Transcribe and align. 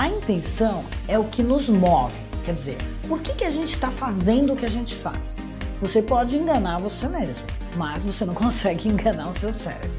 A 0.00 0.08
intenção 0.08 0.82
é 1.06 1.18
o 1.18 1.24
que 1.24 1.42
nos 1.42 1.68
move. 1.68 2.16
Quer 2.42 2.54
dizer, 2.54 2.78
por 3.06 3.20
que, 3.20 3.34
que 3.34 3.44
a 3.44 3.50
gente 3.50 3.74
está 3.74 3.90
fazendo 3.90 4.54
o 4.54 4.56
que 4.56 4.64
a 4.64 4.70
gente 4.70 4.94
faz? 4.94 5.36
Você 5.78 6.00
pode 6.00 6.38
enganar 6.38 6.78
você 6.78 7.06
mesmo, 7.06 7.44
mas 7.76 8.02
você 8.02 8.24
não 8.24 8.32
consegue 8.32 8.88
enganar 8.88 9.28
o 9.28 9.38
seu 9.38 9.52
cérebro. 9.52 9.90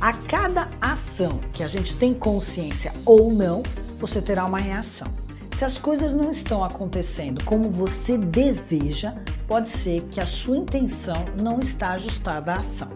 A 0.00 0.14
cada 0.14 0.66
ação 0.80 1.40
que 1.52 1.62
a 1.62 1.66
gente 1.66 1.94
tem 1.96 2.14
consciência 2.14 2.90
ou 3.04 3.34
não, 3.34 3.62
você 3.98 4.22
terá 4.22 4.46
uma 4.46 4.58
reação. 4.58 5.08
Se 5.54 5.62
as 5.62 5.76
coisas 5.76 6.14
não 6.14 6.30
estão 6.30 6.64
acontecendo 6.64 7.44
como 7.44 7.64
você 7.64 8.16
deseja, 8.16 9.14
pode 9.46 9.68
ser 9.68 10.04
que 10.04 10.22
a 10.22 10.26
sua 10.26 10.56
intenção 10.56 11.22
não 11.38 11.60
está 11.60 11.90
ajustada 11.90 12.52
à 12.52 12.60
ação. 12.60 12.88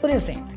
Por 0.00 0.08
exemplo, 0.08 0.54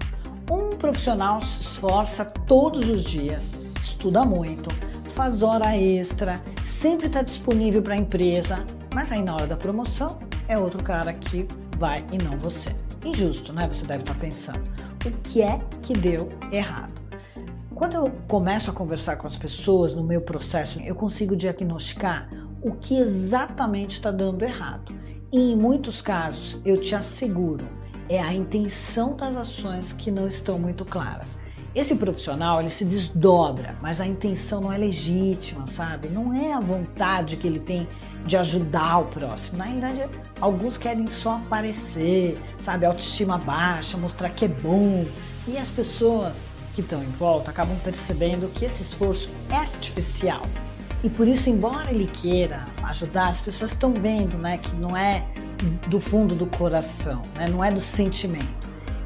um 0.48 0.78
profissional 0.78 1.42
se 1.42 1.62
esforça 1.62 2.24
todos 2.24 2.88
os 2.88 3.04
dias, 3.04 3.42
estuda 3.82 4.24
muito, 4.24 4.70
faz 5.16 5.42
hora 5.42 5.78
extra, 5.78 6.34
sempre 6.66 7.08
está 7.08 7.22
disponível 7.22 7.82
para 7.82 7.94
a 7.94 7.98
empresa, 7.98 8.66
mas 8.94 9.14
aí 9.14 9.24
na 9.24 9.34
hora 9.34 9.48
da 9.48 9.56
promoção 9.56 10.20
é 10.46 10.60
outro 10.60 10.84
cara 10.84 11.14
que 11.14 11.48
vai 11.78 12.06
e 12.12 12.22
não 12.22 12.38
você. 12.38 12.76
Injusto, 13.04 13.54
né? 13.54 13.66
Você 13.66 13.86
deve 13.86 14.04
estar 14.04 14.14
tá 14.14 14.20
pensando. 14.20 14.60
O 15.06 15.12
que 15.24 15.42
é 15.42 15.62
que 15.82 15.94
deu 15.94 16.30
errado? 16.52 16.92
Quando 17.74 17.94
eu 17.94 18.12
começo 18.28 18.70
a 18.70 18.74
conversar 18.74 19.16
com 19.16 19.26
as 19.26 19.38
pessoas 19.38 19.96
no 19.96 20.04
meu 20.04 20.20
processo, 20.20 20.82
eu 20.82 20.96
consigo 20.96 21.34
diagnosticar 21.34 22.30
o 22.62 22.74
que 22.74 22.98
exatamente 22.98 23.92
está 23.92 24.12
dando 24.12 24.44
errado. 24.44 24.94
E 25.32 25.54
em 25.54 25.56
muitos 25.56 26.02
casos, 26.02 26.60
eu 26.66 26.76
te 26.76 26.94
asseguro, 26.94 27.66
é 28.10 28.22
a 28.22 28.34
intenção 28.34 29.16
das 29.16 29.38
ações 29.38 29.94
que 29.94 30.12
não 30.12 30.28
estão 30.28 30.60
muito 30.60 30.84
claras. 30.84 31.38
Esse 31.76 31.94
profissional 31.94 32.62
ele 32.62 32.70
se 32.70 32.86
desdobra, 32.86 33.76
mas 33.82 34.00
a 34.00 34.08
intenção 34.08 34.62
não 34.62 34.72
é 34.72 34.78
legítima, 34.78 35.68
sabe? 35.68 36.08
Não 36.08 36.34
é 36.34 36.54
a 36.54 36.60
vontade 36.62 37.36
que 37.36 37.46
ele 37.46 37.60
tem 37.60 37.86
de 38.26 38.38
ajudar 38.38 39.00
o 39.00 39.06
próximo. 39.08 39.58
Na 39.58 39.66
verdade, 39.66 40.08
alguns 40.40 40.78
querem 40.78 41.06
só 41.08 41.32
aparecer, 41.32 42.42
sabe? 42.64 42.86
Autoestima 42.86 43.38
baixa, 43.38 43.98
mostrar 43.98 44.30
que 44.30 44.46
é 44.46 44.48
bom. 44.48 45.04
E 45.46 45.58
as 45.58 45.68
pessoas 45.68 46.48
que 46.74 46.80
estão 46.80 47.04
em 47.04 47.12
volta 47.12 47.52
acabam 47.52 47.78
percebendo 47.84 48.48
que 48.54 48.64
esse 48.64 48.82
esforço 48.82 49.30
é 49.50 49.56
artificial. 49.56 50.44
E 51.04 51.10
por 51.10 51.28
isso, 51.28 51.50
embora 51.50 51.92
ele 51.92 52.08
queira 52.08 52.66
ajudar, 52.84 53.28
as 53.28 53.42
pessoas 53.42 53.72
estão 53.72 53.94
vendo 53.94 54.38
né, 54.38 54.58
que 54.58 54.74
não 54.78 54.96
é 54.96 55.26
do 55.88 56.00
fundo 56.00 56.36
do 56.36 56.48
coração, 56.48 57.22
né, 57.36 57.48
não 57.52 57.62
é 57.62 57.70
do 57.70 57.82
sentimento. 57.82 58.65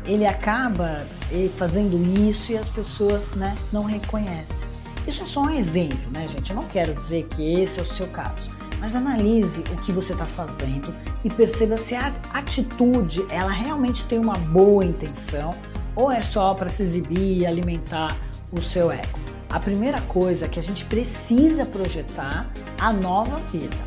Ele 0.10 0.26
acaba 0.26 1.06
ele 1.30 1.50
fazendo 1.50 2.04
isso 2.28 2.52
e 2.52 2.58
as 2.58 2.68
pessoas 2.68 3.30
né, 3.36 3.56
não 3.72 3.84
reconhecem. 3.84 4.68
Isso 5.08 5.22
é 5.22 5.28
só 5.28 5.44
um 5.44 5.52
exemplo, 5.52 6.00
né, 6.10 6.28
gente? 6.28 6.50
Eu 6.50 6.56
não 6.56 6.64
quero 6.64 6.96
dizer 6.96 7.28
que 7.28 7.54
esse 7.54 7.80
é 7.80 7.84
o 7.84 7.86
seu 7.86 8.08
caso, 8.08 8.48
mas 8.80 8.96
analise 8.96 9.60
o 9.72 9.78
que 9.78 9.92
você 9.92 10.14
está 10.14 10.26
fazendo 10.26 10.96
e 11.24 11.30
perceba 11.30 11.78
se 11.78 11.94
a 11.94 12.12
atitude 12.34 13.24
ela 13.30 13.52
realmente 13.52 14.04
tem 14.06 14.18
uma 14.18 14.34
boa 14.34 14.84
intenção 14.84 15.52
ou 15.96 16.12
é 16.12 16.24
só 16.24 16.56
para 16.56 16.70
se 16.70 16.82
exibir 16.82 17.38
e 17.38 17.46
alimentar 17.46 18.18
o 18.52 18.60
seu 18.64 18.92
ego? 18.92 19.20
A 19.48 19.60
primeira 19.60 20.02
coisa 20.02 20.46
é 20.46 20.50
que 20.50 20.60
a 20.60 20.64
gente 20.64 20.86
precisa 20.86 21.68
projetar 21.68 22.50
a 22.80 22.92
nova 22.92 23.38
vida, 23.52 23.78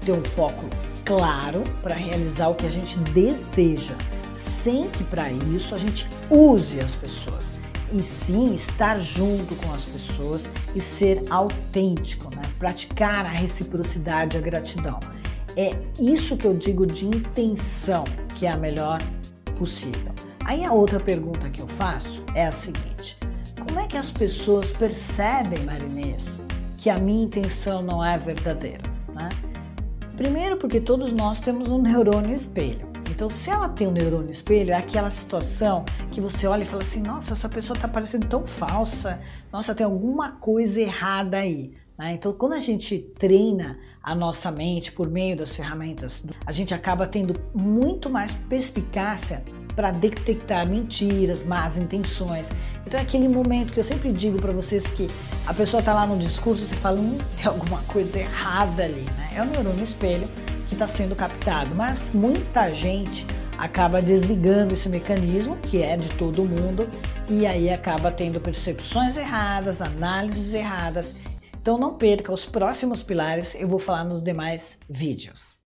ter 0.00 0.12
um 0.12 0.24
foco 0.24 0.64
claro 1.04 1.62
para 1.82 1.94
realizar 1.94 2.48
o 2.48 2.54
que 2.54 2.66
a 2.66 2.70
gente 2.70 2.98
deseja, 2.98 3.94
sem 4.38 4.88
que 4.88 5.02
para 5.04 5.30
isso 5.30 5.74
a 5.74 5.78
gente 5.78 6.08
use 6.30 6.80
as 6.80 6.94
pessoas, 6.94 7.44
e 7.92 8.00
sim 8.00 8.54
estar 8.54 9.00
junto 9.00 9.56
com 9.56 9.72
as 9.72 9.84
pessoas 9.84 10.46
e 10.74 10.80
ser 10.80 11.24
autêntico, 11.30 12.34
né? 12.34 12.42
praticar 12.58 13.24
a 13.24 13.30
reciprocidade, 13.30 14.36
a 14.36 14.40
gratidão. 14.40 15.00
É 15.56 15.76
isso 15.98 16.36
que 16.36 16.46
eu 16.46 16.54
digo 16.54 16.86
de 16.86 17.06
intenção, 17.06 18.04
que 18.36 18.46
é 18.46 18.50
a 18.50 18.56
melhor 18.56 19.00
possível. 19.56 20.12
Aí 20.44 20.64
a 20.64 20.72
outra 20.72 21.00
pergunta 21.00 21.50
que 21.50 21.60
eu 21.60 21.66
faço 21.66 22.22
é 22.34 22.46
a 22.46 22.52
seguinte: 22.52 23.18
como 23.66 23.80
é 23.80 23.86
que 23.86 23.96
as 23.96 24.12
pessoas 24.12 24.70
percebem, 24.70 25.64
Marinês, 25.64 26.38
que 26.76 26.88
a 26.88 26.98
minha 26.98 27.24
intenção 27.24 27.82
não 27.82 28.04
é 28.04 28.16
verdadeira? 28.16 28.82
Né? 29.12 29.28
Primeiro, 30.16 30.56
porque 30.56 30.80
todos 30.80 31.12
nós 31.12 31.40
temos 31.40 31.70
um 31.70 31.82
neurônio 31.82 32.34
espelho. 32.34 32.87
Então, 33.18 33.28
se 33.28 33.50
ela 33.50 33.68
tem 33.68 33.84
um 33.84 33.90
neurônio 33.90 34.30
espelho, 34.30 34.70
é 34.70 34.76
aquela 34.76 35.10
situação 35.10 35.84
que 36.12 36.20
você 36.20 36.46
olha 36.46 36.62
e 36.62 36.64
fala 36.64 36.82
assim: 36.82 37.02
nossa, 37.02 37.32
essa 37.32 37.48
pessoa 37.48 37.76
está 37.76 37.88
parecendo 37.88 38.28
tão 38.28 38.46
falsa, 38.46 39.18
nossa, 39.52 39.74
tem 39.74 39.84
alguma 39.84 40.36
coisa 40.36 40.80
errada 40.80 41.38
aí. 41.38 41.72
Né? 41.98 42.12
Então, 42.12 42.32
quando 42.32 42.52
a 42.52 42.60
gente 42.60 42.96
treina 43.18 43.76
a 44.00 44.14
nossa 44.14 44.52
mente 44.52 44.92
por 44.92 45.10
meio 45.10 45.36
das 45.36 45.56
ferramentas, 45.56 46.24
a 46.46 46.52
gente 46.52 46.72
acaba 46.72 47.08
tendo 47.08 47.34
muito 47.52 48.08
mais 48.08 48.32
perspicácia 48.48 49.42
para 49.74 49.90
detectar 49.90 50.68
mentiras, 50.68 51.44
más 51.44 51.76
intenções. 51.76 52.48
Então 52.86 53.00
é 53.00 53.02
aquele 53.02 53.28
momento 53.28 53.72
que 53.72 53.80
eu 53.80 53.84
sempre 53.84 54.12
digo 54.12 54.40
para 54.40 54.52
vocês 54.52 54.86
que 54.86 55.08
a 55.44 55.52
pessoa 55.52 55.80
está 55.80 55.92
lá 55.92 56.06
no 56.06 56.16
discurso 56.18 56.64
você 56.64 56.76
fala, 56.76 57.00
hum, 57.00 57.18
tem 57.36 57.46
alguma 57.46 57.82
coisa 57.82 58.16
errada 58.16 58.84
ali, 58.84 59.02
né? 59.16 59.30
É 59.34 59.42
o 59.42 59.44
neurônio 59.44 59.82
espelho 59.82 60.28
que 60.68 60.74
está 60.74 60.86
sendo 60.86 61.16
captado, 61.16 61.74
mas 61.74 62.14
muita 62.14 62.72
gente 62.72 63.26
acaba 63.56 64.00
desligando 64.00 64.74
esse 64.74 64.88
mecanismo, 64.88 65.56
que 65.56 65.82
é 65.82 65.96
de 65.96 66.08
todo 66.10 66.44
mundo, 66.44 66.88
e 67.28 67.46
aí 67.46 67.68
acaba 67.70 68.12
tendo 68.12 68.40
percepções 68.40 69.16
erradas, 69.16 69.82
análises 69.82 70.54
erradas. 70.54 71.16
Então 71.60 71.76
não 71.76 71.94
perca 71.94 72.32
os 72.32 72.46
próximos 72.46 73.02
pilares, 73.02 73.54
eu 73.54 73.66
vou 73.66 73.78
falar 73.78 74.04
nos 74.04 74.22
demais 74.22 74.78
vídeos. 74.88 75.58